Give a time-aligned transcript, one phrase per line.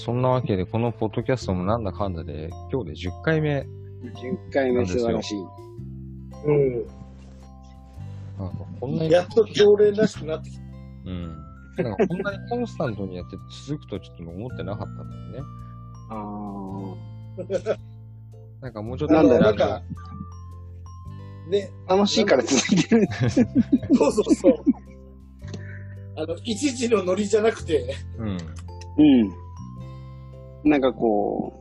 [0.00, 3.60] そんなわけで、このポッドキャストもなんだかんだで、今日で10回目。
[4.02, 5.38] 10回目素晴らしい。
[6.46, 6.86] うん。
[8.38, 10.62] なんかこんなに、やっと常連らしくなってきた。
[11.06, 11.36] うん。
[11.76, 13.36] なんかこんなにコンスタントにやって
[13.66, 15.40] 続くとちょっと思ってなかったんだよね。
[16.10, 16.94] あ
[18.62, 19.82] なんかもうちょっとなんだよなんか、
[21.48, 21.94] ね、あ。
[21.94, 23.06] 楽しいから続いてる。
[23.94, 24.54] そうそうそう。
[26.16, 28.28] あの、一時のノリじゃなくて、うん。
[28.28, 29.49] うん。
[30.64, 31.52] なんかこ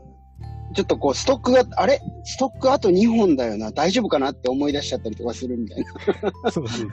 [0.71, 3.71] う、ちょっとこう、ストックが、あれストックあと2本だよな。
[3.71, 5.83] 大丈夫かなって思い出しちゃったりとかするみたい
[6.43, 6.51] な。
[6.51, 6.83] そうそ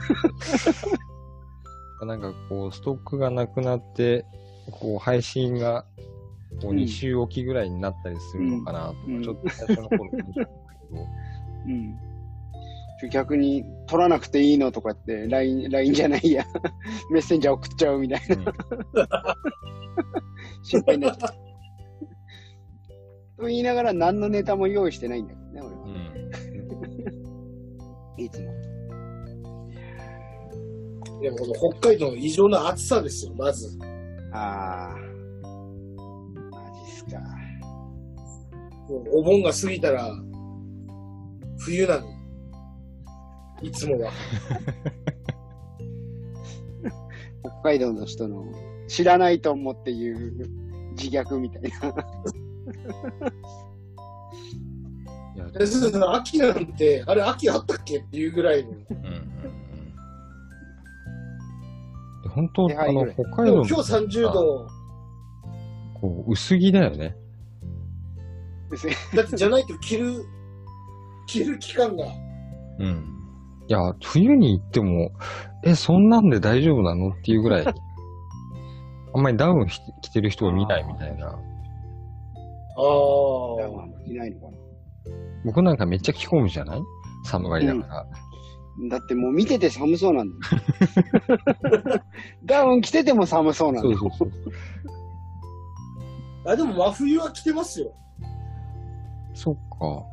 [2.01, 4.25] うなんかこう、ストックがなくなって、
[4.71, 5.85] こう、配信が、
[6.61, 10.49] こう、うん2週おきぐらいになったりするのかなとか、うんちょっと最初の頃思ったんだけど、
[11.67, 11.97] うん。
[13.11, 16.45] 逆に取らなくていいのとかって、LINE、LINE じゃないや。
[17.11, 18.53] メッセンジャー送っちゃうみたいな。
[20.63, 21.46] 心配になっちゃう。
[23.37, 25.83] と言いながら何のネタも用意してないんだけどね、俺は。
[25.83, 25.89] う
[28.19, 28.23] ん。
[28.25, 28.67] いつも。
[31.21, 33.77] いや、この北海道の異常な暑さですよ、まず。
[34.31, 34.97] あー。
[36.51, 37.19] マジっすか。
[38.89, 40.11] もうお盆が過ぎたら、
[41.59, 42.07] 冬なの。
[43.61, 44.11] いつもは。
[47.41, 48.45] 北海道の人の
[48.87, 50.49] 知らないと思っていう
[50.91, 51.93] 自虐みたいな。
[55.35, 55.45] いや、
[56.13, 58.71] 秋なんて、あれ秋あったっけっていうぐらいの。
[58.71, 59.23] うんうんうん。
[62.23, 64.67] で本当、あの、北海道今日30度、
[65.99, 67.15] こう、薄着だよね。
[69.15, 70.25] だってじゃないと着る、
[71.27, 72.05] 着る期間が。
[72.79, 73.17] うん。
[73.67, 75.11] いや、冬に行っても、
[75.63, 77.65] え、そんなんで大丈夫なのっていうぐらい、
[79.13, 81.37] あんまりダウン着着てる人を見ないみたいな。
[82.77, 82.83] ああ。
[84.09, 84.57] いないのかな。
[85.45, 86.81] 僕なんかめっちゃ着込むじゃない？
[87.25, 88.07] 寒がりだから。
[88.89, 90.35] だってもう見てて寒そうなんだ
[91.95, 92.01] よ。
[92.45, 93.97] ダウン着てても寒そうなんだよ。
[93.97, 94.41] そうそうそう。
[96.45, 97.91] あ、でも真冬は着てますよ。
[99.33, 99.61] そっか。
[99.79, 100.05] こ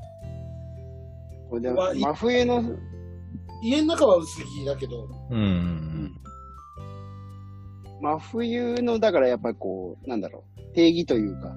[1.56, 2.62] れでまあい真冬の、
[3.62, 5.06] 家の中は薄着だけど。
[5.30, 6.10] うんうん
[8.00, 11.54] 真冬の、だからやっぱりこう、なんだろう、定義というか、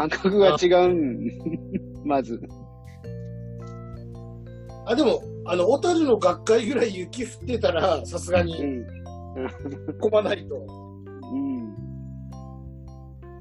[0.00, 1.30] 感覚が違うん、
[2.08, 2.40] まず。
[4.86, 8.86] あ、でも、あの、小樽の学会ぐらい雪降ってたら、さすがにうん。
[10.00, 10.56] 込まないと。
[11.30, 11.74] うん。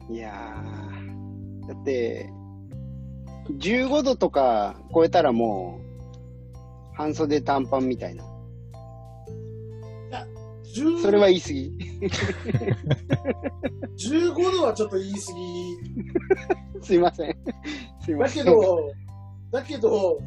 [0.10, 2.30] いやー、だって、
[3.58, 8.26] 15度とか超えたらもう、半袖短パンみたいな。
[10.76, 11.72] 10それは言い過ぎ。
[13.98, 15.24] 15度はちょっと言い過ぎ。
[16.82, 17.38] すいません。
[18.02, 18.46] すいまだせん。
[18.46, 18.92] けど、
[19.52, 20.18] だけど、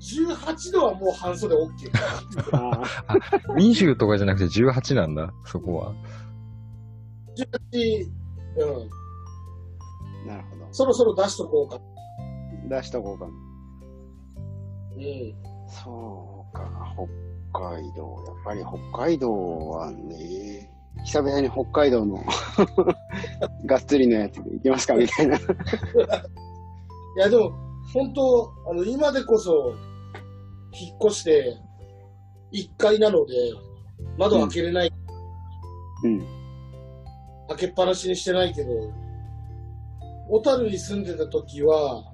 [0.00, 1.68] 18度はもう半袖 OK。
[2.52, 3.58] あーうん。
[3.58, 5.94] 20とかじゃなくて18なんだ、そこは。
[7.72, 8.06] 18、
[8.56, 8.86] う
[10.26, 10.26] ん。
[10.26, 10.66] なるほど。
[10.72, 11.80] そろそろ出しとこうか。
[12.68, 13.26] 出しとこうか。
[13.26, 13.32] うん。
[15.68, 17.02] そうか、北
[17.52, 18.24] 海道。
[18.26, 20.70] やっぱり北海道はね、
[21.04, 22.24] 久々に北海道の
[23.66, 25.36] がっつりのやつで行きますかみたいな。
[25.38, 25.40] い
[27.16, 27.52] や、でも、
[27.92, 29.74] 本当あの、今でこそ、
[30.72, 31.56] 引っ越して、
[32.52, 33.34] 1階なので、
[34.16, 34.92] 窓開けれない、
[36.04, 36.26] うん。
[37.48, 38.70] 開けっぱなしにしてないけど、
[40.30, 42.04] 小樽に住んでた時は、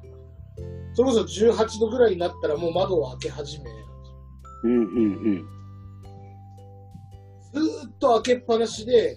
[0.94, 3.70] それこそ18度ぐらいになったらもう窓を開け始め、
[4.66, 5.46] うんうんうん。
[7.52, 9.16] ずーっと開けっぱなしで、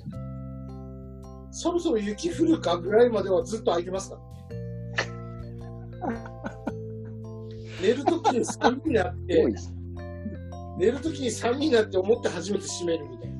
[1.51, 4.19] そろそろ雪降るかぐらいまではずっと開いてますか？
[6.01, 6.19] らね。
[7.81, 9.45] 寝るときに寒いなって。
[10.77, 13.35] 寝るときに寒いなって思って初めて閉めるみたいな。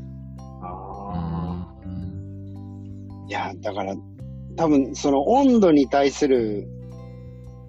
[0.64, 1.74] ああ。
[1.86, 3.96] うんいや、だから、
[4.58, 6.68] 多分、その温度に対する、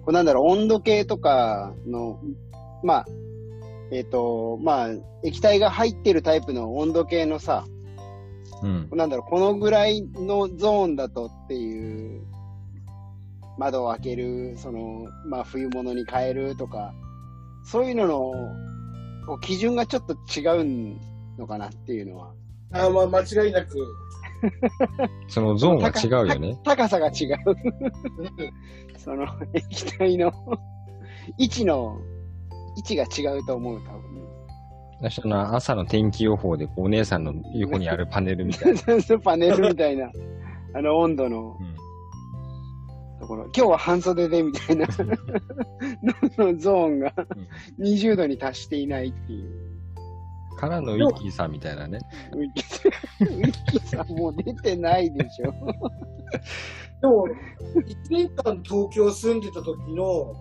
[0.01, 2.19] こうなんだろう、温度計とかの、
[2.83, 3.05] まあ、
[3.91, 4.89] えっ、と、まあ、
[5.23, 7.65] 液体が入ってるタイプの温度計のさ、
[8.63, 8.89] うん。
[8.91, 12.21] なんだろう、このぐらいのゾーンだとっていう、
[13.57, 16.93] 窓を開ける、その、まあ、冬物に変えるとか、
[17.63, 18.31] そういうのの、
[19.27, 20.97] こう基準がちょっと違う
[21.37, 22.33] のかなっていうのは。
[22.73, 23.75] あーまあ間違いなく。
[25.27, 26.59] そのゾーンが違うよね。
[26.63, 27.37] 高さが違う。
[28.97, 30.31] その液体の
[31.37, 31.99] 位置の、
[32.81, 34.01] 位置が違うと思う、多分。
[34.99, 38.81] 私の朝の天気予報で、こうお姉さんの横にあるパネルみたいな。
[39.23, 40.11] パネルみたいな、
[40.73, 41.71] あの温度のうん
[43.21, 44.87] ところ、今日は半袖でみたいな
[46.37, 47.13] の のゾーンが
[47.79, 49.71] 20度に達していないっていう。
[50.57, 51.99] からのウィッキーさんみたいなね。
[52.33, 55.51] ウィッキーさん、ウィッキーさんもう出てないでしょ。
[57.01, 57.27] でも、
[57.75, 60.35] 1年間東京住んでた時の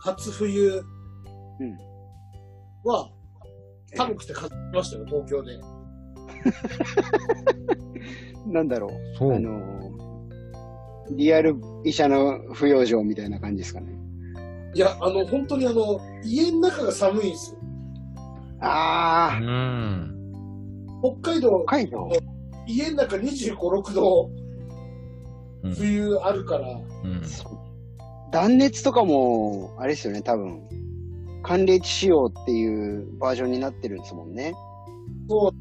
[0.00, 0.68] 初冬
[1.60, 1.78] うん
[2.84, 3.10] は
[3.96, 5.58] 寒くて風邪ひきましたよ、東京で。
[8.46, 8.90] なんだろう。
[9.18, 9.32] そう。
[9.34, 9.60] あの、
[11.12, 13.88] リアル医者の不養生みたいな感じですかね。
[14.74, 17.58] いや、あの、本当にあの、家の中が寒いんですよ。
[18.60, 19.50] あうあ、
[19.96, 20.16] ん。
[21.20, 22.08] 北海道、北海道？
[22.66, 24.30] 家の中25、6度、
[25.64, 27.22] うん冬あるから、うん。
[28.30, 30.62] 断熱とかも、あれですよね、多分。
[31.42, 34.54] 寒冷地仕様っていうバージョンになってるんですもんね。
[35.28, 35.52] そう。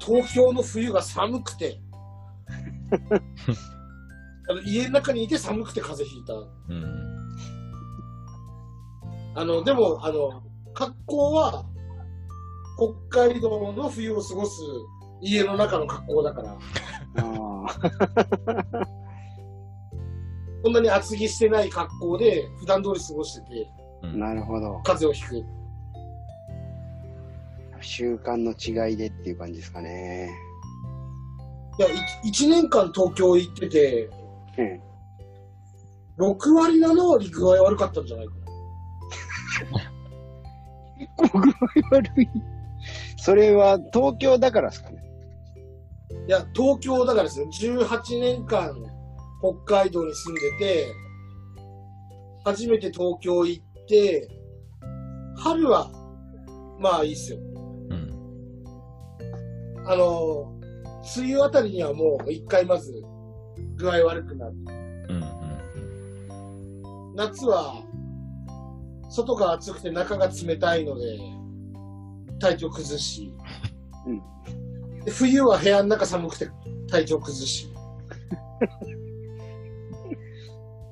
[0.00, 1.80] 東京の冬が寒くて、
[4.48, 6.34] あの家の中にいて寒くて風邪ひいた。
[6.34, 6.38] う
[6.74, 7.04] ん。
[9.34, 10.42] あの、でも、あの、
[10.74, 11.64] 格好は、
[13.10, 14.60] 北海道の冬を過ごす
[15.20, 16.56] 家の中の格好だから、あ
[17.66, 19.03] あ。
[20.64, 23.70] そんなに厚着してない格好で、普段通り過ごしてて、
[24.02, 24.80] うんなるほど。
[24.82, 25.44] 風邪をひく。
[27.82, 30.30] 習慣の違いでっていう感じですかね。
[31.78, 31.92] いや、い
[32.30, 34.08] 1年間東京行ってて、
[36.18, 36.32] うん。
[36.32, 38.32] 6割、7割具合悪かったんじゃないか
[39.70, 41.28] な。
[41.28, 41.50] 具
[41.92, 42.28] 合悪い。
[43.18, 45.04] それは東京だからですかね。
[46.26, 47.46] いや、東京だからですよ。
[47.52, 48.93] 18年間
[49.44, 50.94] 北海道に住んでて、
[52.46, 54.26] 初めて東京行って、
[55.36, 55.90] 春は、
[56.80, 57.38] まあいいっすよ。
[57.90, 58.64] うん。
[59.86, 60.58] あの、
[61.18, 62.90] 梅雨あたりにはもう一回まず
[63.76, 64.54] 具合悪くなる。
[65.10, 65.12] う
[67.12, 67.14] ん。
[67.14, 67.82] 夏は、
[69.10, 71.18] 外が暑くて中が冷たいので、
[72.40, 73.30] 体調崩し。
[75.04, 76.48] で冬は部屋の中寒くて
[76.88, 77.68] 体調崩し。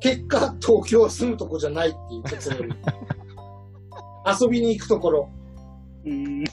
[0.03, 2.69] 結果、東京は住むとこじゃないっていう結論。
[4.41, 5.29] 遊びに行くところ。
[6.05, 6.45] うん。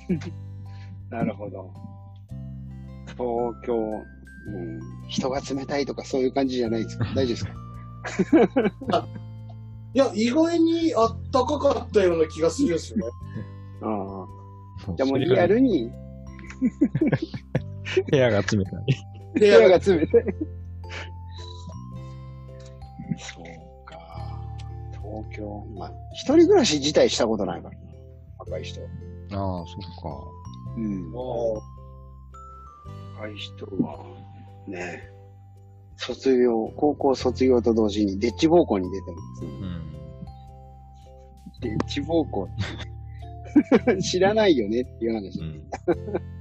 [1.10, 1.72] なるほど。
[3.08, 3.80] 東京、う
[4.62, 4.80] ん、
[5.10, 7.06] 人が冷たいとかそういう感じじゃないですか？
[7.16, 7.46] 大丈夫です
[8.88, 9.08] か？
[9.94, 13.06] いや、意外にあったかかったような気がするんですよね。
[13.82, 14.26] あ
[14.88, 14.94] あ。
[14.96, 15.90] じゃあもうリアルに
[18.12, 18.64] 部屋が冷たい。
[19.40, 20.24] 部屋が冷たい。
[25.20, 27.82] 東京、まあ、一人暮らし自体したことないからな。
[28.40, 28.82] 若い人。
[28.82, 28.88] ああ、
[29.30, 30.28] そっか。
[30.78, 31.12] うん。
[31.12, 31.62] も
[33.18, 34.06] 若い人は、
[34.68, 35.04] ね、
[35.98, 39.94] 卒業、高校卒業と同時にデッチ奉公に出てます、うん。
[41.62, 45.40] デッチ奉公って知らないよねっていう話。
[45.40, 45.64] うん。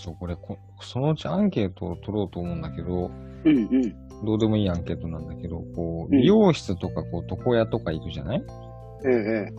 [0.00, 3.10] そう、これこ、そのうちアンケートを取ろうと思うんだけど、
[3.44, 4.24] うんうん。
[4.24, 8.44] どうでもいいアンケートなんだけど、こう、うん美容室とか、こう、床屋とか行くじゃない？
[9.06, 9.52] ええ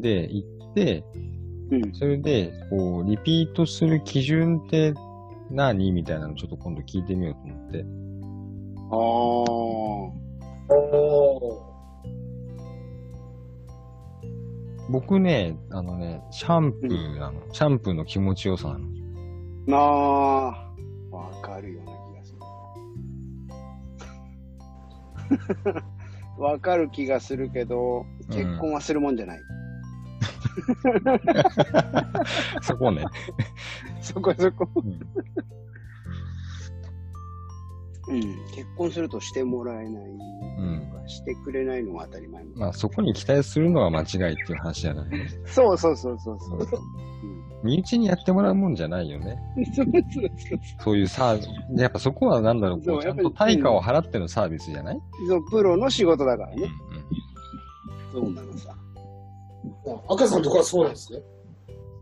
[0.00, 1.04] えで、行って、
[1.72, 1.76] え。
[1.76, 1.94] うん。
[1.94, 4.94] それで、こう、リピートする基準って
[5.50, 5.92] 何？
[5.92, 7.84] みたいなのちょっと今度聞いてみようと思って。
[8.90, 11.74] あう、お
[14.90, 17.40] 僕ね、あのね、シャンプーなの。
[17.52, 18.86] シャンプーの気持ちよさなの。
[19.66, 19.70] あ。
[19.70, 19.80] なあ。
[21.10, 22.32] わかるような気がす
[25.74, 25.82] る。
[26.38, 29.40] わかる気がするけど、結婚はするもんじゃない。
[32.62, 33.04] そこね。
[34.00, 34.68] そこそこ。
[34.76, 34.98] うん
[38.08, 38.20] うん。
[38.54, 40.04] 結婚するとしてもらえない。
[40.04, 40.93] うん。
[41.06, 42.44] してくれないのが当たり前。
[42.54, 45.06] まあそこに期待するのは間違いっていう話じゃない。
[45.46, 46.66] そうそうそうそうそう。
[46.66, 46.80] そう
[47.62, 49.38] 身内にやってもらうもんじゃないよね。
[49.74, 50.30] そうそうそう
[50.80, 51.48] そういうサービス。
[51.80, 55.50] やっぱそこはなんだろう、ううちゃんとやっぱり対価を払ってのサービスじゃない、そう。
[55.50, 56.68] プロの仕事だからうんね。
[58.12, 58.74] そうなのさ。
[59.86, 61.20] ー赤さんとかはそうなんですね。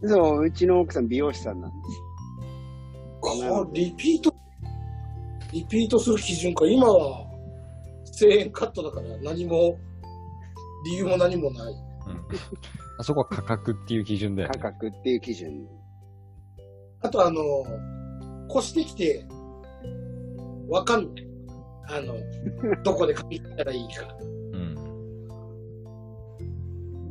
[0.05, 2.03] そう、うちの奥さん美容師さんなんです。
[3.23, 4.35] かリピート、
[5.53, 6.67] リピートする基準か。
[6.67, 7.25] 今は
[8.27, 9.79] 1000円カットだから何も、
[10.85, 11.73] 理由も何もない。
[12.07, 12.19] うんうん
[12.99, 14.63] あそこは価格っていう基準だよ価ね。
[14.63, 15.67] 格っていう基準。
[17.01, 17.41] あとあの、
[18.51, 19.27] 越してきて、
[20.69, 21.27] わかんない。
[21.89, 22.15] あの、
[22.85, 24.15] どこで借りたらいいか。
[24.53, 24.75] うん。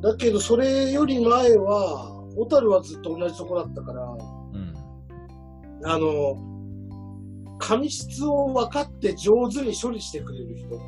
[0.01, 4.73] だけど、それより前は、小樽はずっと同じとこだったから、うん。
[5.83, 6.37] あの、
[7.59, 10.79] 髪質を分かって上手に処理してくれる人。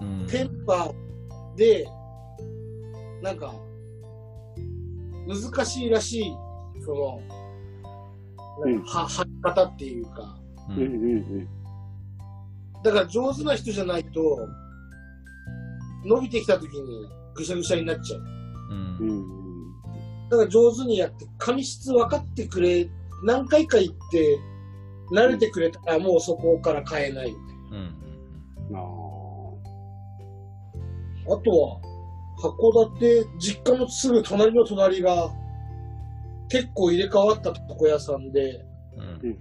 [0.00, 0.26] うん。
[0.26, 1.86] テンパーで、
[3.22, 3.54] なんか、
[5.26, 6.36] 難しいらしい、
[6.84, 7.20] その、
[8.64, 10.38] うんは、はり方っていうか、
[10.70, 11.48] ううん
[12.82, 14.46] だから上手な人じゃないと、
[16.04, 18.22] 伸びてきた時にぐしゃぐしゃになっちゃう。
[19.00, 19.44] うん
[20.30, 22.88] だから上手にやって、髪質分かってくれ、
[23.24, 24.38] 何回か言って、
[25.12, 27.30] 慣れてくれたらもうそこから変えない。
[27.30, 28.03] うんうん。
[31.26, 31.80] あとは、
[32.38, 35.30] 函館、実家のすぐ隣の隣が、
[36.48, 38.64] 結構入れ替わった床屋さんで、
[39.22, 39.38] うん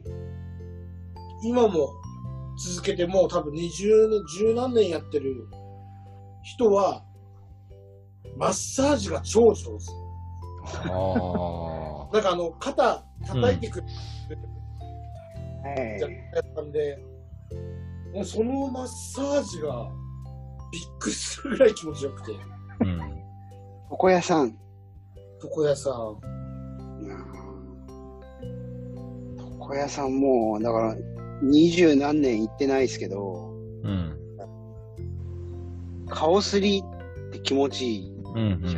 [1.46, 1.94] 今も
[2.58, 5.46] 続けてもう多分20年、十何年やってる
[6.42, 7.04] 人は、
[8.38, 9.86] マッサージが超上手。
[12.14, 14.42] なんかあの、肩叩いてくれる
[15.66, 15.70] あ。
[15.70, 16.14] はい雑貨
[16.48, 16.98] 屋さんで、
[18.14, 19.90] もうそのマッサージが
[20.74, 22.32] びっくりするぐらい気持ちよくて、
[22.82, 23.00] うん。
[23.92, 24.58] 床屋さん。
[25.44, 26.18] 床屋さん。
[29.62, 30.96] 床屋さんもう、だから、
[31.44, 33.54] 二十何年行ってないですけど、
[33.84, 34.18] うん。
[36.10, 36.84] 顔すり
[37.30, 38.10] って気持ちいい。
[38.10, 38.38] うん。
[38.38, 38.64] うん。
[38.66, 38.70] う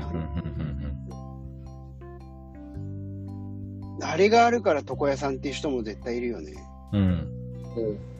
[3.99, 4.03] ん。
[4.03, 6.53] あれがあるから床屋さんっていう人も絶対いるよね。
[6.91, 7.01] うん。
[7.01, 7.87] うん。
[7.87, 8.15] うん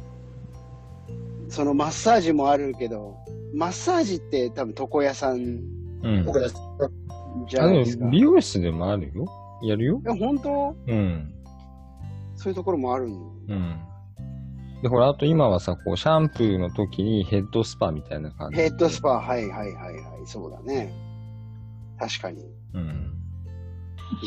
[1.50, 3.16] そのマッサージもあるけど、
[3.56, 5.38] マッサージって多分床屋さん
[6.04, 6.26] うん。
[7.48, 8.06] じゃないですか。
[8.10, 9.26] 美容室でもあるよ。
[9.64, 10.02] やるよ。
[10.04, 10.76] や、本当？
[10.88, 11.34] うん。
[12.36, 13.16] そういうところもあるの？
[13.48, 13.80] うん。
[14.84, 18.58] で、ほら、あと今はさ、こう、シャンプーの時にヘッドスパみたいな感じ。
[18.58, 20.94] ヘッドスパ、はいはいはいはい、そうだね。
[21.98, 22.44] 確かに。
[22.74, 23.14] うん。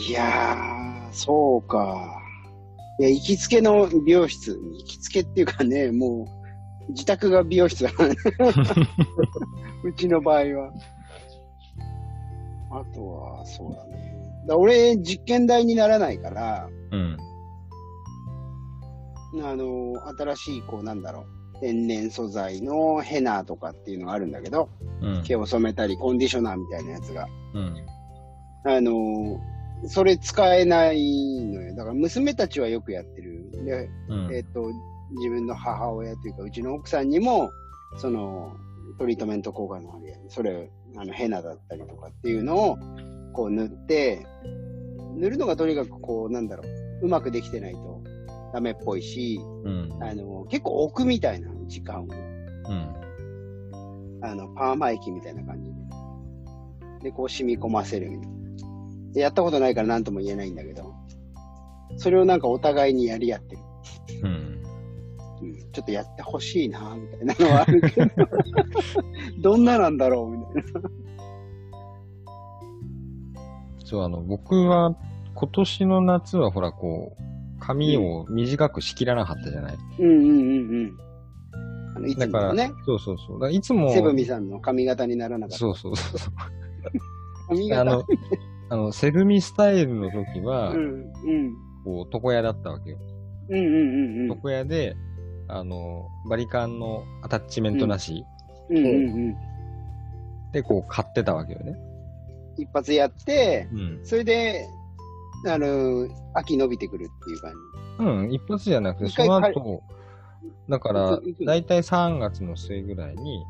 [0.09, 2.23] いやー、そうか。
[2.99, 6.48] いや、行きつけの美容室、行きつけっていうかね、もう、
[6.91, 8.17] 自宅が美容室だからね。
[9.85, 10.73] うちの場合は。
[12.71, 14.15] あとは、そうだね。
[14.47, 17.17] だ俺、実験台にならないから、うん。
[19.43, 21.27] あの、新しい、こう、なんだろ
[21.57, 24.69] う、天然素材のヘナとかっていうのがあるんだけど、
[25.01, 25.23] うん。
[25.23, 27.29] 毛を染めたり、コンディショナーみたいなやつが。
[27.55, 27.87] うん。
[28.65, 29.41] あの、
[29.87, 31.75] それ使えないのよ。
[31.75, 33.51] だから娘たちはよくやってる。
[33.65, 34.35] で、うん。
[34.35, 34.71] えっ、と、
[35.17, 37.51] 自分の母親というか、うちの奥さんにも、
[37.97, 38.57] その、
[38.99, 42.79] トリートメント効果のあるやつ、それ、あの、ヘナだったりとかっていうのを、
[43.33, 44.27] こう塗って、
[45.17, 46.65] 塗るのがとにかくこう、なんだろ
[47.03, 48.03] う、うまくできてないと
[48.53, 49.99] ダメっぽいし、うん。
[50.01, 52.95] あの、結構置くみたいな時間を、うん。
[54.23, 55.77] あの、パーマ液みたいな感じで。
[57.11, 58.39] で、こう染み込ませるみたいな。
[59.13, 60.95] で、やったことないから何とも言えないんだけど、
[61.97, 63.63] それをなんかお互いにやり合ってる。
[64.23, 64.48] うん。
[65.79, 68.11] うん、ちょっとやってほしいな、みたいなのはあるけど、
[69.41, 70.91] どんななんだろう、みたいな。
[73.85, 74.95] そう、あの、僕は
[75.35, 77.23] 今年の夏はほら、こう、
[77.61, 79.79] 髪を短くしきらなかったじゃない。
[79.99, 80.99] うんうんうんうん。
[81.97, 83.41] あのいつだから、そうそうそう。
[83.41, 85.59] だいつも、セブミさんの髪型にならなかった。
[85.59, 86.35] そうそうそうそう。
[87.49, 88.05] 髪型あの、
[88.71, 91.55] あの、セブミスタイルの時は、うんうん。
[91.85, 92.99] こう、床屋だったわけよ。
[93.49, 94.29] うんうんうんうん。
[94.29, 94.97] 床屋で、
[95.49, 98.25] あの、バリカンのアタッチメントなし、
[98.71, 98.89] うんうんう
[99.31, 99.37] ん。
[100.53, 101.77] で、こう、買ってたわけよね。
[102.59, 104.01] 一発やって、うん。
[104.05, 104.69] それで、
[105.47, 107.53] あの、秋伸びてくるっていう感
[107.99, 109.83] うん、一発じゃなくて、その後、
[110.69, 113.45] だからだいたい3月の末ぐらいに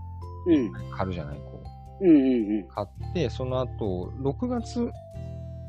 [0.46, 0.54] じ。
[0.54, 0.72] うん。
[0.90, 1.62] 買るじゃない、こ
[2.00, 2.04] う。
[2.04, 2.68] うんうんうん。
[2.68, 4.90] 買って、その後、6月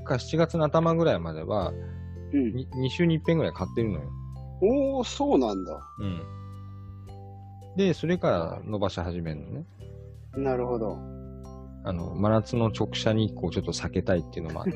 [0.06, 1.72] か7月の頭ぐらいまでは、
[2.34, 2.56] うん。
[2.84, 4.10] 2週に1遍ぐらい買ってるのよ。
[4.62, 5.80] おー、そうなんだ。
[6.00, 6.22] うん。
[7.78, 9.66] で、それから伸ばし始めるのね。
[10.36, 10.98] なるほど。
[11.84, 14.72] あの、真夏の直射日光をちょっと避けたいっていうのもあって。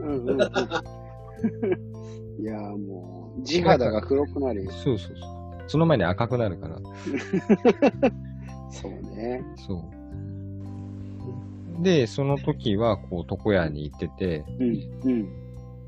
[0.00, 0.38] うんうんうん。
[2.40, 4.70] いやーもう、地肌が黒くなるよ。
[4.70, 5.30] そうそうそう。
[5.66, 6.78] その前に赤くなるから。
[8.70, 9.42] そうね。
[9.66, 9.84] そ
[11.80, 11.82] う。
[11.82, 14.78] で、その時は、こう、床屋に行ってて、うん。
[15.04, 15.24] うん。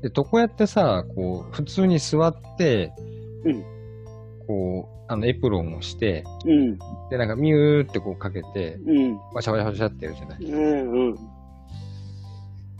[0.01, 2.93] で、床屋ってさ、こう、普通に座って、
[3.45, 3.63] うん
[4.47, 6.79] こう、あの、エプロンをして、うん。
[7.09, 9.19] で、なんか、ミューってこうかけて、うん。
[9.33, 10.43] ワシャワシャワシャってやるじゃない。
[10.43, 10.91] うん。
[10.91, 11.15] うん。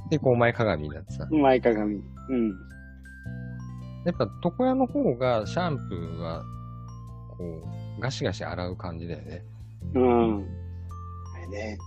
[0.10, 1.28] で、こう、前かがみになってさ。
[1.30, 2.02] 前かがみ。
[2.30, 2.50] うん。
[4.06, 6.44] やっぱ、床屋の方が、シャンプーは、
[7.38, 7.44] こ
[7.98, 9.44] う、ガシガシ洗う感じだよね。
[9.94, 10.46] うん。
[11.36, 11.78] あれね。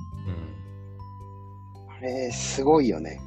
[1.98, 3.20] あれ、すごいよね。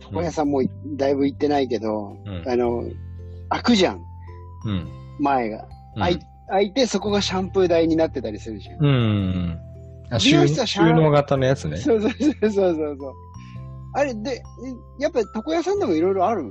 [0.00, 0.62] 床屋さんも
[0.96, 2.36] だいぶ行ってないけど、うん。
[2.36, 2.48] うん。
[2.48, 2.84] あの、
[3.48, 4.02] 開くじゃん、うん。
[5.20, 5.64] 前が。
[5.96, 8.84] うん開い開いて、そこがシャンプー台になってたりするじゃん。
[8.84, 9.58] うん。
[10.10, 11.76] あ美収容室は収納型のやつね。
[11.78, 13.12] そうそうそうそうそう。
[13.94, 14.42] あれで、
[14.98, 16.44] やっぱり床屋さんでもいろいろある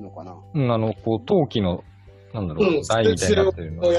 [0.00, 0.36] のかな？
[0.54, 1.82] うん、あの、こう、陶器の、
[2.34, 3.82] なんだろう、うん台みたいになってるの。
[3.82, 3.92] の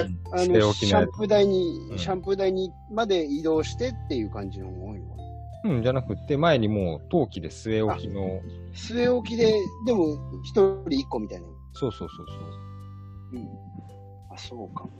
[0.73, 5.05] シャンプー台に、うんシャンプー台にまで移動してっていう感じの多いの。
[5.65, 8.41] うん、じゃなくて、前にもう陶器で据え置きの、
[8.73, 9.53] 据え置きで、
[9.85, 10.51] でも、一
[10.87, 11.47] 人一個みたいな。
[11.73, 12.68] そうそうそうそう。
[13.33, 13.47] うん。
[14.31, 14.91] あ、そうかも。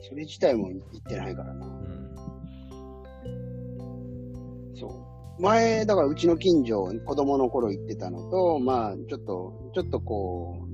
[0.00, 1.66] それ自体も行ってないからな。
[1.66, 2.14] うん。
[4.76, 5.42] そう。
[5.42, 10.68] 前、だからうちの近所、子供の頃行ってたのと、まあ、ちょっと、ちょっとこ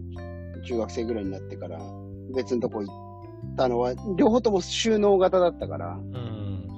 [0.57, 1.80] う、中学生ぐらいになってから、
[2.35, 6.69] 別のとこ行ったのは、両方とも収納型だったから、うん。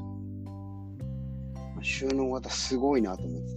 [1.83, 3.53] 収納型すごいなと思って。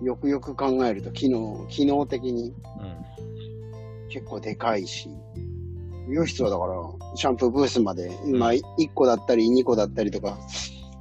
[0.00, 0.06] うん。
[0.06, 3.04] よくよく考えると、機能、機能的にうん。
[4.08, 5.08] 結構でかいし、
[6.06, 6.74] 美容室はだから、
[7.16, 8.62] シャンプーブースまで、まあ、1
[8.94, 10.38] 個だったり2個だったりとか、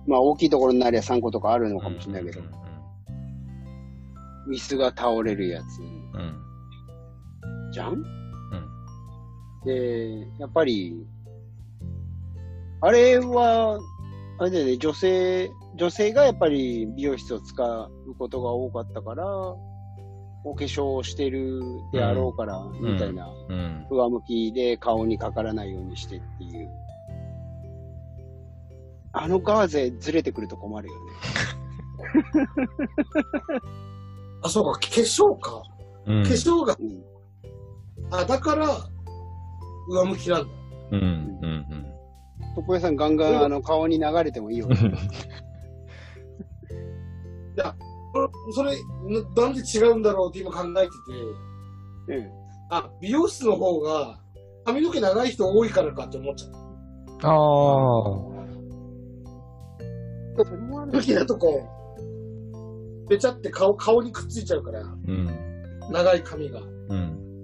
[0.07, 2.41] まあ大きいところになりゃ3個とかあるのかもしれないけど、
[4.49, 7.71] 椅子が倒れるやつ、うん。
[7.71, 8.03] じゃん。
[9.65, 11.05] で、やっぱり、
[12.81, 13.79] あれは、
[14.39, 19.25] あれだよね、女性、女性がやっぱり美容室を使うことが多かったから、
[20.53, 23.87] お化粧をしてるであろうから、みたいな、うん。
[23.89, 26.69] 上向きで顔にかからないようにしてっていう。
[29.13, 31.11] あのガーゼずれてくると困るよね。
[34.43, 35.63] あ、そうか、化粧か。
[36.05, 36.29] うん化。
[36.29, 37.03] 粧が、うん。
[38.11, 38.67] あ、だから、
[39.89, 40.47] 上向きなんだ。
[40.91, 41.01] うん。
[41.01, 41.85] うん。
[42.57, 44.67] 床屋さんガンガンあの顔に流れてもいいよ。
[48.53, 48.77] それ、
[49.07, 50.89] ななんで違うんだろうって今考えて
[52.07, 52.29] て、うん。
[52.69, 54.19] あ、美容室の方が
[54.65, 56.57] 髪の毛長い人多いからかって思っちゃった。
[57.29, 57.33] ああ。
[60.35, 61.67] それもある髪の毛だとこ
[63.05, 65.27] う、べちゃって顔、顔にくっついちゃうから、うん。
[65.91, 66.61] 長い髪が。
[66.61, 67.41] うん。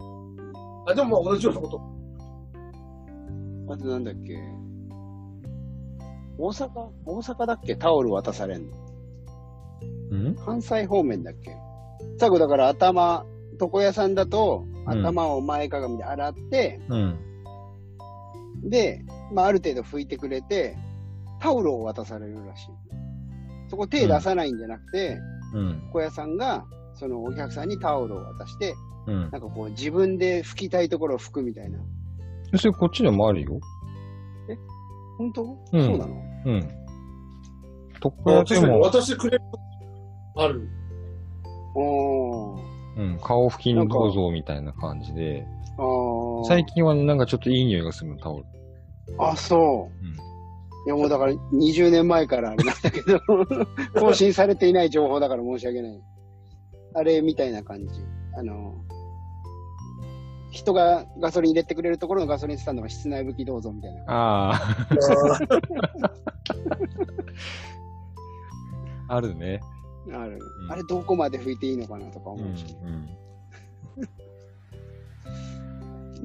[0.87, 1.81] あ、でもまあ同じようなこと。
[3.73, 4.39] あとなんだっけ
[6.39, 6.69] 大阪
[7.05, 7.75] 大阪だっけ？
[7.75, 8.88] タオル渡されんのう
[10.15, 10.35] ん？
[10.35, 11.55] 関西方面だっけ？
[12.17, 13.25] 最後だから頭、
[13.61, 17.19] 床屋さんだとうん頭を前かがみで洗って、うん。
[18.63, 20.75] で、まあある程度拭いてくれて、
[21.39, 22.65] タオルを渡されるらしい。
[23.69, 25.19] そこ手出さないんじゃなくて、
[25.53, 25.83] うん。
[25.87, 28.73] 床屋さんがそのお客さんにタオルを渡して、
[29.05, 29.21] うん。
[29.21, 31.79] なんかこう自分で拭きたいところを拭くみたいな。
[32.57, 33.59] それこっちでもあるよ。
[35.17, 35.43] 本当、
[35.73, 36.23] うんそうなの？
[36.45, 36.69] うん。
[38.03, 39.43] 床屋でも、渡してくれる。
[40.35, 40.69] ある。
[41.75, 42.69] おー。
[42.97, 45.45] うん、顔拭きにどうぞみたいな感じで、
[46.47, 48.45] 最近はなんかちょっといい匂いがするの、タオル。
[49.19, 50.05] あ、そう。
[50.05, 50.29] うん
[50.85, 53.19] いやもうだから20年前からあれなんだけど、
[53.99, 56.01] 更新されていない情報だから申し訳ない。
[56.95, 58.01] あれみたいな感じ。
[58.33, 58.75] あの、
[60.51, 64.03] 人がガソリン入れてくれるところのガソリンスタンドが室内拭きどうぞみたいな。
[64.07, 64.55] ああ、
[69.09, 69.59] あ あるね。
[70.13, 72.65] ある、うんあれどこまで拭いていいのかなとかうん、思うし。
[72.83, 73.07] うん。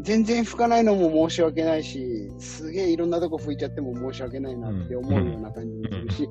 [0.02, 6.28] 全然拭かないのも申し訳ないし、すげえいろんなとこ拭いちゃっても申し訳ないなって思うような感じもするし。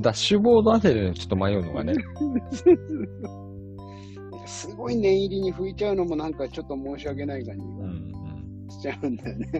[0.00, 1.94] ダッシュボードあたりでちょっと迷うのがね。
[4.46, 7.68] すごい念入りに拭いちゃうのもなんかちょっと申し訳ない感じが。
[7.68, 8.70] うん、うん。
[8.70, 9.48] しちゃうんだよね。
[9.48, 9.54] い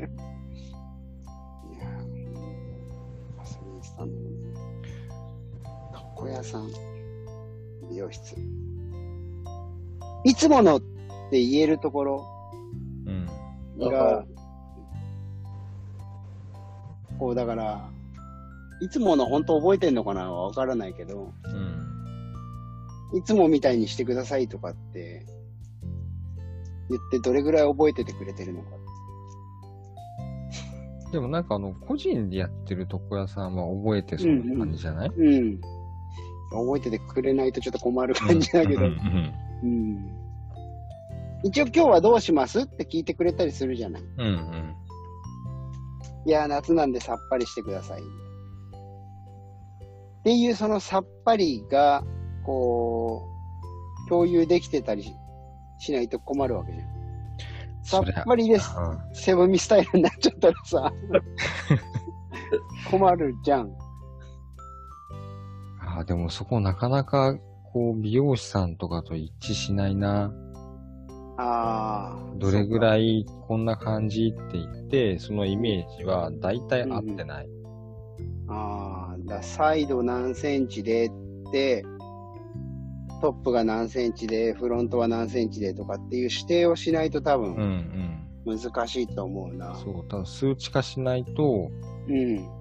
[1.79, 4.37] やーガソリンスタンドのね、
[6.17, 6.69] 床屋さん、
[7.90, 8.37] 美容室。
[10.24, 10.81] いつものっ
[11.31, 12.26] て言えるところ
[13.07, 13.26] うん。
[13.79, 14.24] が、
[17.18, 17.90] こうだから、
[18.81, 20.33] いつもの本当覚えてんのかな？
[20.33, 23.18] わからないけど、うん。
[23.18, 25.26] いつもみたいにしてくださいとかって
[26.88, 28.68] 言ってどれぐらい覚えててくれてるのか。
[31.12, 35.61] でもなんかあの、個人でやってる床屋さんは覚えてそうな感じじゃない、うん。
[36.51, 38.87] 覚えててくれないとちょっと困る感じだけど。
[38.87, 38.97] う
[39.63, 40.21] うんん。
[41.43, 44.03] 一応今日はどうしますって聞いてくれたりするじゃない。
[44.03, 44.27] うん。
[44.27, 44.75] うん。
[46.27, 48.01] いや、夏なんでさっぱりしてください。
[48.01, 48.03] っ
[50.23, 52.05] ていうそのさっぱりが、
[52.45, 53.27] こ
[54.07, 55.13] う、共有できてたりし
[55.79, 56.87] しないと困るわけじゃん。
[57.83, 58.75] さっぱりです。
[58.77, 60.93] うんセブンミスタイルになっちゃったらさ、
[62.91, 63.73] 困るじゃん。
[65.96, 67.37] ああ、でもそこなかなか、
[67.72, 70.33] こう、美容師さんとかと一致しないな。
[71.37, 72.18] ああ。
[72.37, 77.48] どれぐらいこんな感じって言って、そのイメージは大体合ってない。
[78.48, 81.85] ああ、だサイド何センチでって、
[83.20, 87.55] トップが何センチで、フロントは何センチでとかっていう指定をしないと多うん、う
[88.44, 88.61] 分ん。
[88.61, 89.74] 難しいと思うな。
[89.74, 91.70] そう、ただ数値化しないと、
[92.09, 92.60] うん。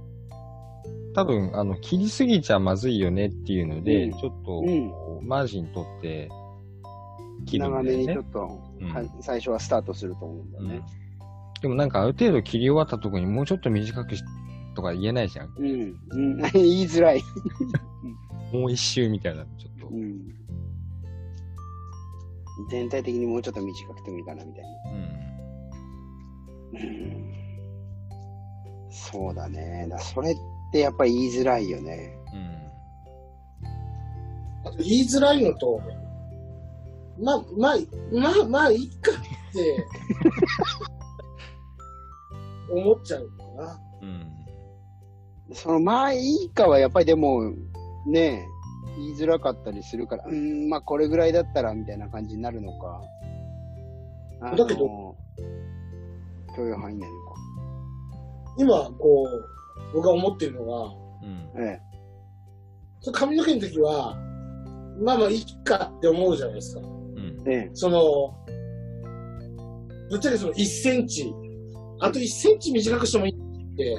[1.13, 4.69] 多分、あの、切りすぎちゃまずいよねっていうので、うんちょっと、う
[5.23, 6.29] んマージン取って、
[7.45, 7.97] 切るんだ長よね。
[7.97, 10.81] めにちょっと、うんは最初はスタートすると思うんだよね。
[11.61, 14.23] でもなんかある程度切り終わったところにもうちょっと短くし
[14.75, 15.53] とか言えないじゃん。
[15.57, 15.95] うん。
[16.09, 16.37] うん。
[16.53, 17.21] 言いづらい。
[18.53, 19.87] もう一周みたいな、ちょっと。
[19.87, 20.35] うん。
[22.69, 24.69] 全体的にもうちょっと短くてもいいかなみたいな。
[24.91, 24.99] うん。
[26.77, 27.29] うん
[28.91, 29.87] そうだね。
[29.89, 30.35] だそれっ
[30.71, 32.19] てやっぱり言いづらいよね。
[34.65, 35.81] あと言いづらいのと、
[37.21, 37.77] まあ、まあ、
[38.11, 39.85] まあ、まあ、いいかって、
[42.71, 43.79] 思っちゃうかな。
[44.01, 44.09] うん。
[45.49, 45.55] うん。
[45.55, 47.51] そのまあいいかはやっぱりでも、
[48.05, 48.45] ね
[48.97, 53.01] 言いづらかったりするから、うーん、まあこれぐらいだったらみたいな感じになるのか。
[54.55, 55.15] だけど、
[56.55, 57.33] 許容範囲内のか。
[58.57, 59.58] 今、こう、
[59.93, 61.63] 僕が思ってるのは、うん。
[61.63, 61.79] え
[63.13, 64.17] 髪の毛の時は、
[65.01, 66.81] まあまあ、いいかって思うじゃないですか。
[66.81, 67.43] うん。
[67.47, 67.51] え。
[67.51, 68.35] えその、
[70.09, 71.33] ぶっちゃけその1センチ、
[71.99, 73.95] あと1センチ短くしてもいいって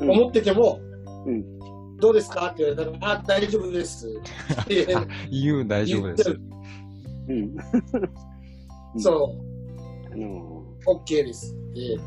[0.00, 0.04] え。
[0.04, 0.80] 思ってても、
[1.26, 1.58] うん
[2.00, 4.06] どうですかって言われたら、あ、大丈夫です
[4.62, 4.86] って
[5.30, 6.30] 言う大丈夫です。
[7.28, 7.56] うん。
[9.00, 9.36] そ
[10.10, 11.98] う、あの OK ですって。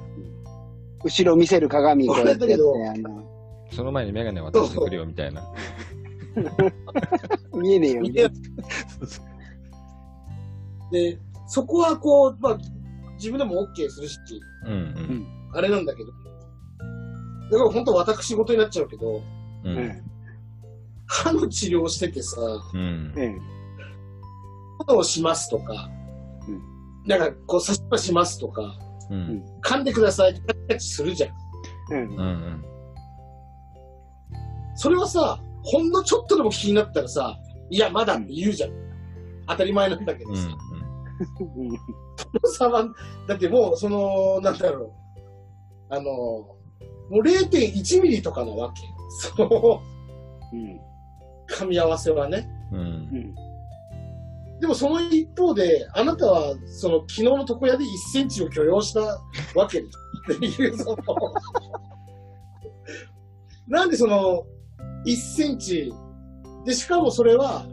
[1.03, 5.43] 後ろ見せる鏡こうやってやって、その前にメガネ渡してくれよ、みたいな。
[7.53, 8.29] 見えねえよみたいな。
[10.91, 12.57] で、そこはこう、まあ、
[13.15, 14.19] 自分でも OK するし、
[14.65, 15.27] うんうん。
[15.53, 16.11] あれなんだけど、
[17.51, 19.21] だから本当私事になっちゃうけど、
[19.63, 19.77] うん。
[19.77, 20.01] え
[21.07, 22.39] 歯の治療しててさ、
[22.73, 23.21] うんえ。
[23.21, 23.39] ええ。
[24.87, 25.89] 歯をしますとか、
[26.47, 26.61] うん
[27.05, 28.77] なんかこう、差し歯しますとか、
[29.11, 29.45] うん。
[29.61, 31.31] 噛んでくださいってキャッチするじゃん。
[31.91, 32.65] うんうんうん。
[34.75, 37.37] それはさ、ほんのちょっとでも気になったらさ、
[37.69, 38.71] いや、まだって言うじゃん。
[39.47, 40.47] 当たり前なんだけどさ。
[41.39, 41.77] うんうん
[42.21, 42.87] その差は、
[43.27, 44.91] だってもう、その、なんだろう。
[45.89, 46.55] あの、も
[47.11, 48.81] う0.1ミリとかなわけ。
[49.35, 49.81] その、
[50.53, 50.79] うん。
[51.49, 52.49] 噛み合わせはね。
[52.71, 53.35] うん。
[54.61, 59.19] でもその一方で、あなたは、その、昨日の床屋で1センチを許容した
[59.55, 59.79] わけ。
[59.79, 59.83] っ
[60.39, 60.97] ていう、その、
[63.67, 64.45] なんでその、
[65.07, 65.91] 1センチ、
[66.63, 67.65] で、しかもそれは、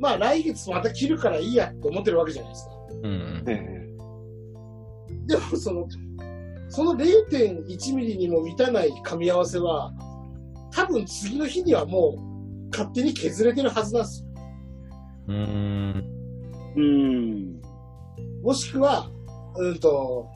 [0.00, 2.72] まあ来月また切るからいいやって思ってるわけじゃないですか。
[3.02, 3.86] うんええ。
[5.26, 5.86] でもその、
[6.70, 9.92] その0.1ミリにも満たない噛み合わせは、
[10.72, 12.20] 多分次の日にはもう
[12.70, 14.25] 勝手に削れてるはずなんですよ。
[15.28, 16.04] うん。
[16.76, 17.62] うん。
[18.42, 19.10] もしくは、
[19.56, 20.28] うんと、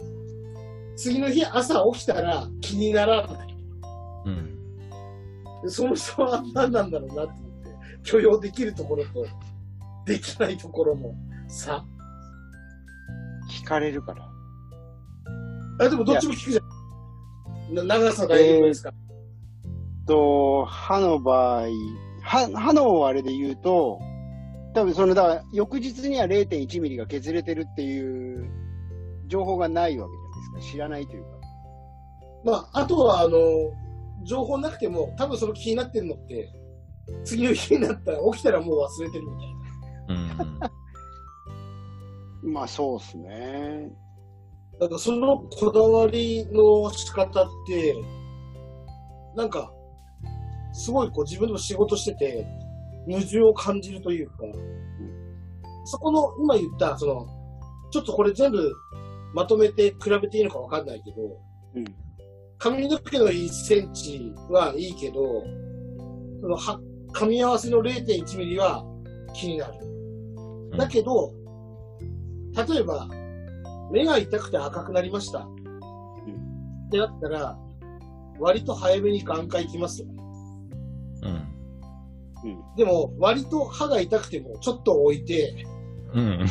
[0.97, 3.57] 次の日朝起きたら気にならない。
[4.27, 4.61] うん。
[5.63, 7.71] でその人は何なんだろうなって思って、
[8.03, 9.27] 許容できるところと、
[10.07, 11.15] できないところの
[11.49, 11.85] 差。
[13.51, 14.29] 聞かれるから。
[15.81, 17.75] あ、でもどっちも聞くじゃん。
[17.75, 18.93] な長さ大丈夫ですか、
[20.07, 21.69] と、歯の場合、
[22.23, 24.01] 歯、歯のあれで言うと、
[24.75, 28.49] 多分その、だから、翌日には0.1ミリが削れてるっていう
[29.27, 30.73] 情報がないわけじゃないですか。
[30.73, 31.29] 知らないというか。
[32.45, 33.39] まあ、あとは、あの、
[34.25, 36.49] 情報なくても、多分その気になってるのって、
[37.25, 39.31] 次の日になったら、起きたらもう忘れてるみ
[40.09, 40.45] たいな。
[42.43, 42.53] うん。
[42.53, 43.91] まあ、そうっすね。
[44.81, 47.95] だからそのこだわりの仕方って、
[49.37, 49.71] なんか、
[50.73, 52.47] すごいこう自分でも仕事してて、
[53.07, 54.35] 矛盾を感じるというか、
[55.85, 57.27] そこの今言った、その、
[57.91, 58.73] ちょっとこれ全部
[59.35, 61.23] まとめて比べていいのかわかんないけど、
[61.75, 61.85] うん
[62.61, 65.43] 髪の毛の1センチはいいけど、
[66.43, 66.79] そのは
[67.15, 68.85] 噛み合わせの0.1ミリは
[69.35, 70.77] 気になる。
[70.77, 71.33] だけど、
[72.69, 73.09] 例えば、
[73.91, 75.41] 目が痛くて赤くなりました。
[75.41, 75.45] っ
[76.91, 77.59] てなったら、
[78.39, 80.09] 割と早めに眼科行きますよ。
[81.23, 81.50] うん。
[82.77, 85.67] でも、割と歯が痛くてもちょっと置いて、
[86.15, 86.47] うん。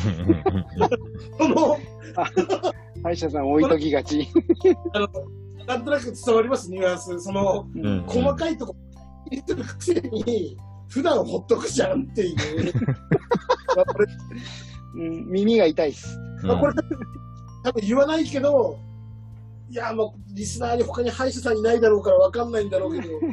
[1.38, 1.76] その、
[3.02, 4.28] 歯医者さん置いときがち。
[4.94, 5.08] あの、
[5.66, 7.20] なんとなく伝わりますニュアンス。
[7.20, 8.02] その、うん。
[8.06, 8.76] 細かいとこ
[9.28, 10.56] 気にするくせに、
[10.88, 12.72] 普段ほっとくじゃんっていう。
[13.76, 14.06] まあこれ
[14.94, 16.18] うん、耳が痛いっす。
[16.42, 16.74] まあ、これ、
[17.62, 18.76] 多分言わないけど、
[19.70, 23.32] いや、もう、リスナーに他に歯医者さんいないだろうから分かんないんだろうけど、うん。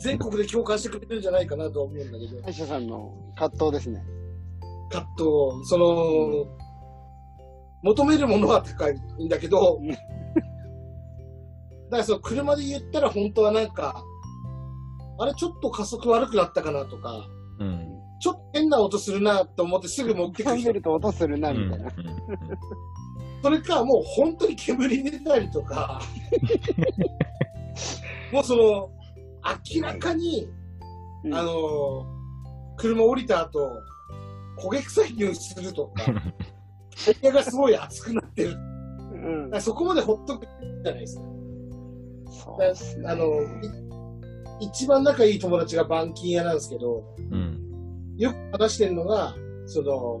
[0.00, 4.02] 全国で共感してくれてるんじゃないかなとは思うんだけど、歯医者さんの葛藤ですね。
[4.90, 6.46] カット、その、
[7.82, 9.88] 求めるものは高いんだけど、うん
[11.90, 14.04] だからその車で言ったら本当はなんか、
[15.18, 17.26] あれちょっと加速悪くなったかなとか、
[17.58, 17.88] うん。
[18.20, 21.64] ちょっと変な音するなと思ってすぐ持ってくるると音するな、うん。
[21.64, 21.90] みたいな。
[23.42, 26.00] それか、もう本当に煙出たりとか、
[28.32, 28.90] もうその、
[29.74, 30.48] 明らかに、
[31.24, 32.06] うんあの、
[32.76, 33.70] 車降りた後、
[34.58, 36.04] 焦げ臭い匂いするとか、
[37.04, 38.52] タイヤがすごい熱くなってる。
[38.52, 40.46] だうんそこまでほっとく
[40.82, 41.22] じゃないですか。
[42.30, 43.08] そうですね。
[43.08, 48.14] あの、い一番仲いい友達が板金屋なんですけど、うん。
[48.18, 49.34] よく話してるのが、
[49.66, 50.20] その、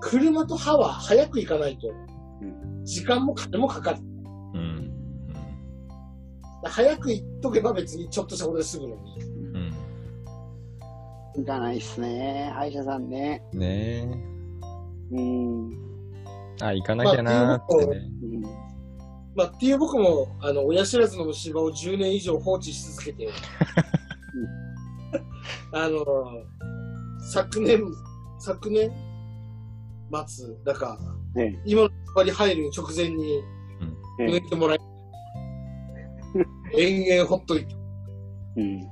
[0.00, 1.92] 車と歯は早く行かないと、
[2.84, 3.98] 時間も金もかかる。
[6.62, 6.70] うん。
[6.70, 9.18] 早く行っとけば別にちょっとしたことで済むのに。
[9.20, 9.74] うん。
[11.36, 12.52] 行かないっすね。
[12.54, 13.42] 歯医者さんね。
[13.52, 14.08] ね
[15.12, 15.72] うん。
[16.60, 16.64] え。
[16.64, 18.10] あ、行かなきゃなーってね。
[18.22, 18.70] うん
[19.34, 23.28] まあ、っていう僕も、あの、親知らずの虫歯を10年以上放置し続けて、
[25.72, 26.04] あの、
[27.32, 27.80] 昨年、
[28.40, 28.90] 昨年？
[30.26, 30.98] 末、だか
[31.34, 33.40] ら、ね今の場に入る直前に
[34.18, 34.80] え抜いてもらい、
[36.76, 37.74] 延々ほっといて。
[38.56, 38.88] うん。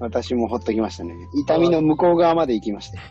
[0.00, 1.14] 私もほっときましたね。
[1.34, 3.02] 痛みの向こう側まで行きましたよ。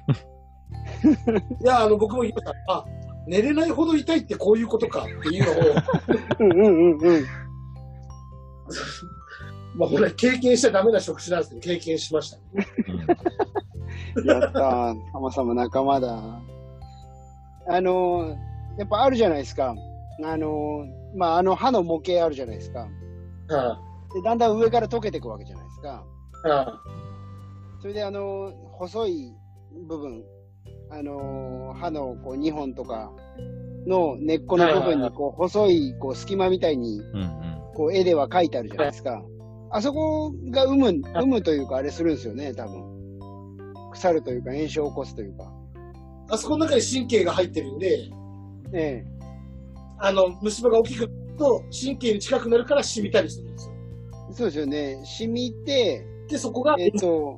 [1.61, 2.53] いや、あの、僕も言いました。
[2.67, 2.85] あ、
[3.27, 5.75] 寝れないほど痛いってこういうことかっていうのを、
[6.39, 7.25] うんうんうんうん。
[9.75, 12.37] まあ、これ経験しちゃダメな職種なんですけど、経験しました。
[14.25, 15.11] やったー。
[15.13, 16.41] 浜さんも仲間だ。
[17.67, 19.75] あのー、やっぱあるじゃないですか。
[20.23, 22.87] あのー、まあ、あの歯の模型あるじゃないですか。
[23.49, 23.79] は
[24.13, 26.05] で、だんだん上から溶けていくわけじゃないですか。
[27.81, 29.33] それであのー、細い
[29.87, 30.23] 部分、
[30.89, 33.11] あのー、歯のこう2本とか
[33.87, 37.21] の根っこの部分にこう細いこう隙間みたいにうん。
[37.21, 37.49] うん。
[37.75, 39.23] こう絵では描いてあるじゃないですか。
[39.71, 42.83] あそこが生む、生むというかあれするんですよね、多分。
[43.91, 45.51] 腐るというか炎症を起こすというか。
[46.29, 48.09] あそこの中に神経が入ってるんで、
[48.73, 49.18] ええ。
[49.99, 53.73] あの、虫歯が大きくなると神経に近くなるから染みたりするんですよ。
[54.33, 55.01] そうですよね。
[55.05, 57.37] 染みて、で、そこが、えっ、と、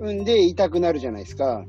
[0.00, 1.64] うんで痛くなるじゃないですか。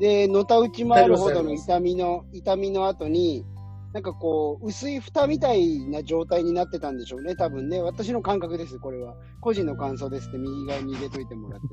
[0.00, 3.44] で、のたうち回るほどの痛みの、痛みの後に、
[3.92, 7.80] なんかこう、薄い蓋みたいな状態になってたんでしょうね、多分ね。
[7.80, 9.14] 私の感覚です、これは。
[9.40, 11.68] 個人の感想ですって右側に入れといてもらって。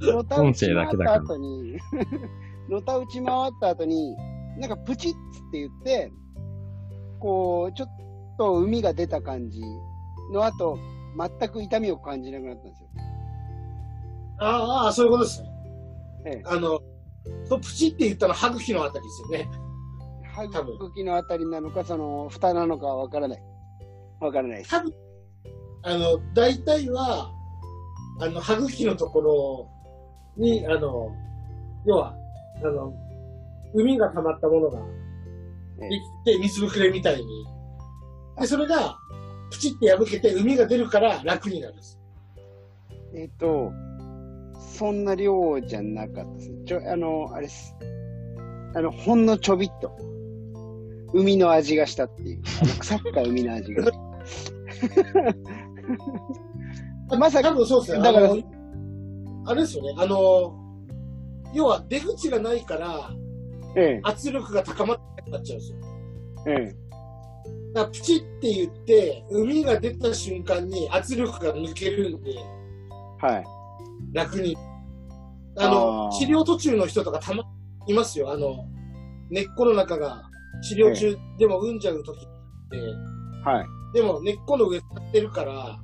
[0.12, 1.76] のたうち回った後に、
[2.70, 4.16] のたうち回った後に、
[4.58, 5.18] なんかプチッつっ
[5.52, 6.12] て言って、
[7.20, 7.88] こう、ちょっ
[8.38, 9.60] と海が出た感じ
[10.32, 10.78] の後、
[11.16, 12.88] 全く痛みを感じなくなったんですよ。
[14.38, 15.48] ああ、そういうことですね。
[16.26, 16.80] ええあの、
[17.44, 19.50] そうプチって言ったのは歯茎のあたりですよね。
[20.34, 23.42] 歯茎のあたりなのか、その、蓋なのかわからない。
[24.20, 24.70] わからないです。
[24.70, 24.92] 多分、
[25.82, 27.30] あの、大体は、
[28.20, 29.68] あの、歯茎のところ
[30.36, 31.10] に、あの、
[31.86, 32.14] 要は、
[32.62, 32.92] あの、
[33.74, 34.80] 海が溜まったものが
[35.80, 37.46] ええできて、水ぶくれみたいに。
[38.40, 38.98] で、それが、
[39.50, 42.00] プチって破けて海が出るから楽になるんです。
[43.14, 43.72] えっ、と、
[44.58, 46.50] そんな量じゃなかったです。
[46.66, 47.76] ちょ、あの、あれです。
[48.74, 49.90] あの、ほんのちょびっと。
[51.12, 52.42] 海の味がしたっていう。
[52.62, 53.84] あの腐った海の味が。
[57.18, 58.02] まさか多分そうですね。
[58.02, 58.42] だからあの、
[59.46, 59.94] あれですよね。
[59.96, 60.54] あの、
[61.54, 63.14] 要は出口がないから
[63.76, 65.78] ええ、圧力が高まってなっちゃうんですよ。
[66.46, 66.86] ええ。
[67.74, 72.34] だからプチって言って、海が出た瞬間に圧力が抜けるんで、
[73.20, 73.44] はい。
[74.12, 74.56] 楽に。
[75.58, 77.42] あの治療途中の人とかたま
[77.86, 78.30] いますよ。
[78.30, 78.66] あの、
[79.30, 80.22] 根っこの中が
[80.68, 82.20] 治療中でも産んじゃう時っ
[82.70, 82.78] て、
[83.44, 83.66] はい。
[83.94, 85.78] でも根っこの上立ってるから、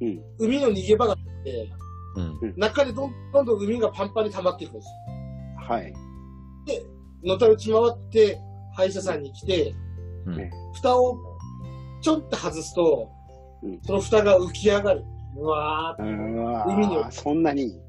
[0.00, 0.20] うん。
[0.38, 1.72] 海の逃げ場があって、
[2.16, 2.54] うん。
[2.56, 4.90] 中でどんどんどん海がパンパンに溜まっていくんですよ。
[5.68, 5.92] はい。
[7.24, 8.38] のたうち回って
[8.74, 9.74] 歯医者さんに来て、
[10.26, 10.50] うん。
[10.74, 11.18] 蓋を
[12.00, 13.10] ちょんって外すと、
[13.62, 15.04] うんその蓋が浮き上がる。
[15.36, 17.80] うわーうわ海にーそんなに。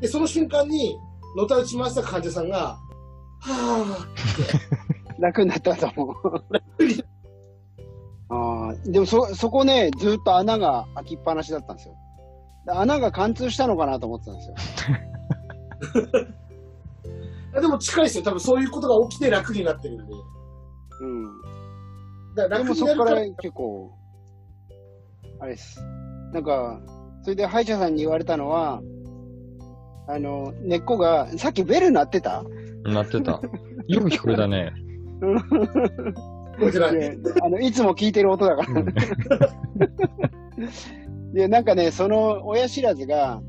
[0.00, 0.96] で、その瞬間に、
[1.36, 2.78] のたうち回した患者さんが、
[3.40, 4.06] は
[5.18, 6.44] 楽になったと思う。
[8.30, 11.96] あ、でもそ、そこね、ずっと穴が開きっぱなしだったんですよ。
[12.66, 16.26] 穴が貫通したのかなと思ってたんですよ。
[17.54, 18.24] あでも近いですよ。
[18.24, 20.04] 多分そういうことが起きて楽になってるんで。
[21.00, 21.24] うん。
[22.34, 23.92] だからでも楽になるからそこから結構、
[25.40, 25.80] あれです。
[26.32, 26.80] なんか、
[27.22, 28.80] それで歯医者さんに言われたのは、
[30.08, 32.42] あの、根っこが、さっきベル鳴ってた？
[32.84, 33.40] なってた。
[33.86, 34.72] よく聞こえたね。
[36.58, 36.92] これじゃない。
[36.92, 38.82] であの、いつも聞いてる音だから。
[41.32, 43.40] で、なんかね、その親知らずが、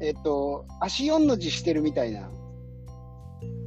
[0.00, 2.28] えっと、足4の字してるみたいな。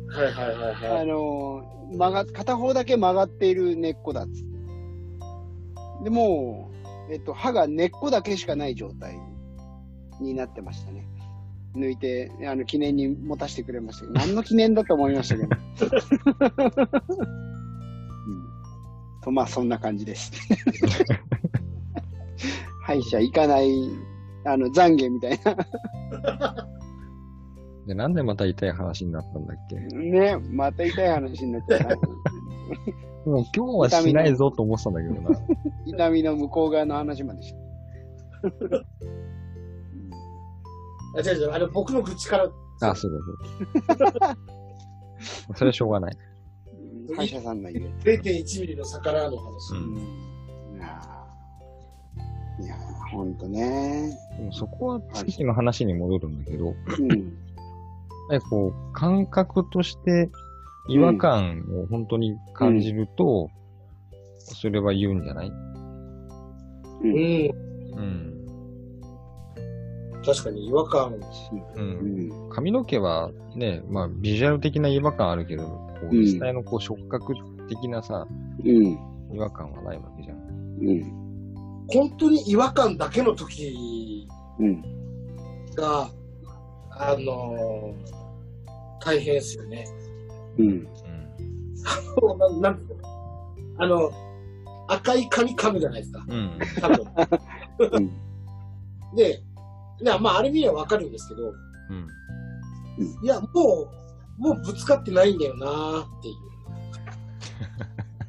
[0.10, 1.06] はいはいはいはあい。
[1.06, 6.04] の、曲が、片方だけ曲がっている根っこだっつって。
[6.06, 6.70] で、も
[7.10, 9.20] う、えっと、歯が根っこだけしかない状態
[10.22, 11.08] になってましたね。
[11.76, 15.50] 抜いて、あの、記念に持たせてくれましたけど、 何の記念だと思いましたけど。
[15.50, 15.56] う
[18.32, 18.48] ん。
[19.24, 20.32] と、まあ、そんな感じです。
[22.84, 23.70] 歯医者行かない、
[24.46, 25.58] あの、懺悔みたいな。
[27.88, 29.76] で、なんでまた痛い話になったんだっけ？
[29.95, 31.95] ね、また痛い話になっちゃった。
[33.30, 35.39] もう今日はしないぞと思ってたんだけどな。
[35.86, 37.58] 痛みの 向こう側の話までした。
[41.17, 41.52] あ違う違う。
[41.54, 42.50] あの、僕の愚痴から、
[42.82, 43.12] あ、そう
[43.88, 44.38] だそうだ。
[45.56, 46.17] それはしょうがない。
[47.15, 47.86] 歯医者さんの言う。
[48.04, 49.73] 0.1ミリの差からの話。
[49.73, 49.95] うん
[50.76, 54.10] いやーいやー、ほんとね。
[54.38, 57.34] でもそこはさっきの話に戻るんだけど、うん。
[58.29, 60.29] やっぱりこう、感覚として
[60.89, 63.49] 違和感を本当に感じると、
[64.39, 65.51] それは言うんじゃない？
[67.03, 67.11] うん。
[67.97, 68.33] うん。
[70.25, 71.13] 確かに違和感。
[71.13, 71.19] う。
[71.75, 72.49] うんん。
[72.49, 77.33] 髪の毛はね、まあ、ビジュアル的な違和感あるけど、こううん実際のこう触覚
[77.69, 78.27] 的なさ、
[78.63, 78.97] うん。
[79.33, 80.37] 違和感はないわけじゃん。
[80.37, 80.41] う
[80.93, 81.85] ん。
[81.89, 84.27] 本当に違和感だけの時
[84.59, 84.81] うん。
[85.75, 86.09] が、
[86.91, 88.16] あのー
[89.01, 89.86] 大変ですよね。
[90.57, 90.88] うん。
[92.38, 92.81] なんなん
[93.79, 94.12] あの、
[94.88, 96.25] 赤い髪噛むじゃないですか。
[96.27, 96.60] うん。
[96.81, 97.05] 多分。
[97.91, 98.12] うん。
[99.15, 99.39] で、
[100.01, 101.53] なまあ、あれ見ればわかるんですけど、
[101.89, 102.07] うん。
[103.23, 103.53] いや、もう、
[104.41, 106.38] もうぶつかってないんだよなーっていう。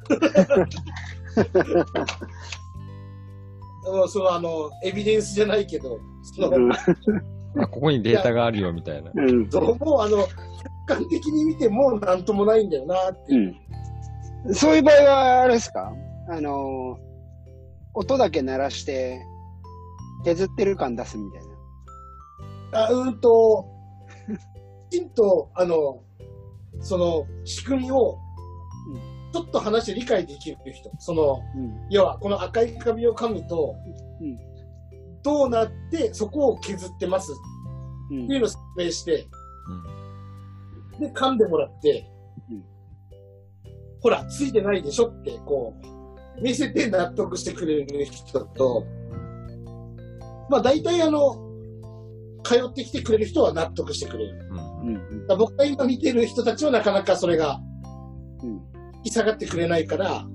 [3.91, 6.51] もうそのあの、エビデンスじゃないけど、その、
[7.57, 9.11] あ、ここにデータがあるよ、みたいな。
[9.13, 9.49] うん。
[9.49, 10.17] そうもうあの、
[10.87, 13.55] 客観的に見てもうなんともないんだよなーっていう。
[14.45, 14.53] うん。
[14.53, 15.91] そういう場合は、あれですか？
[16.29, 16.97] あのー、
[17.95, 19.21] 音だけ鳴らして、
[20.25, 21.41] 削ってる感出すみたい
[22.71, 22.85] な。
[22.85, 23.65] あうーんと、
[24.91, 26.03] きちんと、あの、
[26.81, 28.19] その仕組みを、
[29.33, 30.91] ちょっと話して理解できる人。
[30.99, 31.87] その、うん。
[31.89, 33.75] 要は、この赤い髪を噛むと、
[34.21, 34.48] うん
[35.23, 37.31] どうなって、そこを削ってます
[38.11, 39.27] うんっていうのを説明して、
[40.97, 40.99] うん。
[40.99, 42.09] で、噛んでもらって、
[42.49, 42.63] うん
[44.01, 45.75] ほら、ついてないでしょって、こ
[46.37, 48.85] う、見せて納得してくれる人と、
[50.49, 51.45] まあ大体あの、
[52.43, 54.49] 通ってきてくれる人は納得してくれる。
[54.49, 55.37] うん。
[55.37, 57.59] 僕が今見てる人たちはなかなかそれが、
[58.41, 58.51] うん。
[58.97, 60.25] 引き下がってくれないから、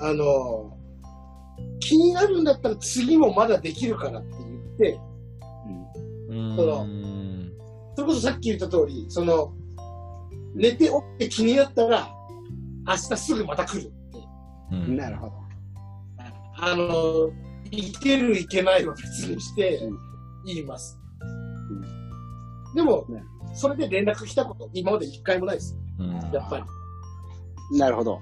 [0.00, 0.73] あの、
[1.84, 5.00] 気になるんだったら次もまだできるからって言って、
[6.30, 6.56] うん。
[6.56, 6.86] その
[7.94, 9.52] それこそさっき言った通り、その、
[10.54, 12.08] 寝て起きて気になったら、
[12.86, 13.92] 明日すぐまた来るって。
[14.72, 14.96] うん。
[14.96, 15.32] なるほど。
[16.56, 17.30] あの、
[17.70, 19.98] いけるいけないは別にしてうん
[20.46, 20.98] 言います。
[21.20, 23.22] うんでもね、
[23.54, 25.76] それで連絡来たこと、今まで一回もないです。
[25.98, 26.12] うん。
[26.32, 27.78] やっぱり。
[27.78, 28.20] なるほど。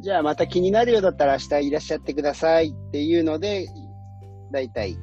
[0.00, 3.66] じゃあまた気になるようだったら明日いらっしゃってくださいっていうので、
[4.52, 4.96] だいたい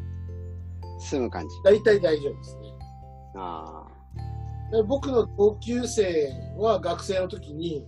[1.00, 1.56] 済む感じ。
[1.64, 2.62] 大体大丈夫ですね。
[3.36, 3.88] あ
[4.72, 7.86] で僕の同級生は学生の時に、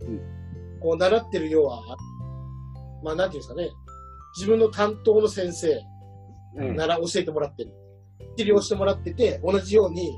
[0.00, 0.20] うん
[0.80, 1.80] こう習ってる要は、
[3.04, 3.70] まあなんていうんですかね、
[4.36, 5.80] 自分の担当の先生。
[6.74, 7.72] なら教えてもらってる。
[8.36, 10.08] 治療してもらってて、同じように、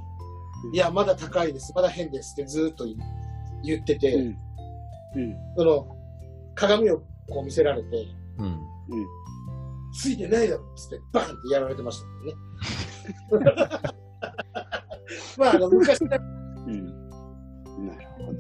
[0.64, 2.87] うんいや、まだ高いです、まだ変ですってずっと
[3.62, 4.39] 言ってて、うん。
[5.16, 5.37] うん。
[5.57, 5.93] その、
[6.55, 6.98] 鏡を
[7.28, 8.07] こう見せられて、
[8.38, 8.61] うん。
[9.92, 12.34] ついてないだろっつって、バンってやられてましたもんね。
[15.38, 16.24] まあ、あの、昔から
[16.66, 16.86] うん。
[17.86, 18.38] なるほど。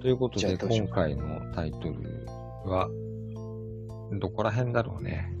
[0.00, 2.26] ということで、今回のタイトル
[2.64, 2.88] は、
[4.20, 5.32] どこら辺だろうね。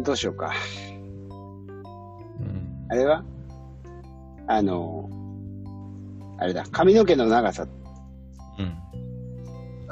[0.00, 0.52] どうしようか。
[2.40, 2.86] うん。
[2.88, 3.24] あれは？
[4.48, 5.08] あの、
[6.38, 7.64] あれだ、髪の毛の長さ。
[7.64, 7.81] うん。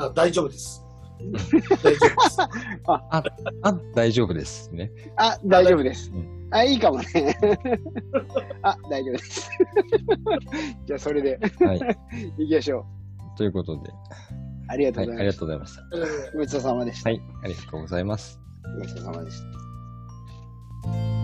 [0.01, 0.83] あ大丈夫です。
[1.21, 2.41] 大丈夫です。
[3.63, 4.91] あ、大丈夫ですね。
[5.17, 6.49] あ、大丈夫ですうん。
[6.51, 7.37] あ、いいかもね。
[8.63, 9.51] あ、大丈夫です。
[10.87, 11.81] じゃあ、それではい。
[12.39, 12.87] 行きましょ
[13.35, 13.37] う。
[13.37, 13.91] ということで、
[14.69, 15.41] ありがとうございました。
[15.41, 15.83] とうございました。
[15.95, 17.11] えーごちそうさまでした。
[17.11, 18.41] はい、ありがとうございます。
[18.79, 21.20] ごちそうさまでした。